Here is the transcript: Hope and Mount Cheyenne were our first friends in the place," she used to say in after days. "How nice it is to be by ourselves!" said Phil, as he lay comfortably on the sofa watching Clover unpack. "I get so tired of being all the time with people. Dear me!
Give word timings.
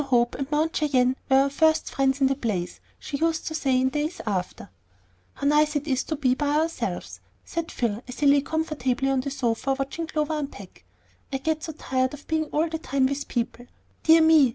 Hope 0.01 0.33
and 0.33 0.49
Mount 0.49 0.75
Cheyenne 0.75 1.15
were 1.29 1.41
our 1.41 1.49
first 1.51 1.91
friends 1.93 2.21
in 2.21 2.25
the 2.25 2.33
place," 2.33 2.79
she 2.97 3.17
used 3.17 3.45
to 3.45 3.53
say 3.53 3.79
in 3.79 3.91
after 4.25 4.63
days. 4.65 4.69
"How 5.35 5.45
nice 5.45 5.75
it 5.75 5.85
is 5.87 6.03
to 6.05 6.15
be 6.15 6.33
by 6.33 6.47
ourselves!" 6.55 7.19
said 7.45 7.71
Phil, 7.71 8.01
as 8.07 8.17
he 8.17 8.25
lay 8.25 8.41
comfortably 8.41 9.11
on 9.11 9.19
the 9.19 9.29
sofa 9.29 9.75
watching 9.77 10.07
Clover 10.07 10.39
unpack. 10.39 10.85
"I 11.31 11.37
get 11.37 11.61
so 11.63 11.73
tired 11.73 12.15
of 12.15 12.25
being 12.25 12.45
all 12.45 12.67
the 12.67 12.79
time 12.79 13.05
with 13.05 13.27
people. 13.27 13.67
Dear 14.01 14.23
me! 14.23 14.49